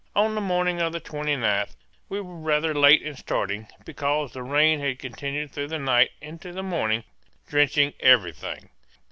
[0.15, 1.75] On the morning of the 29th
[2.09, 6.51] we were rather late in starting, because the rain had continued through the night into
[6.51, 7.03] the morning,
[7.47, 8.69] drenching everything.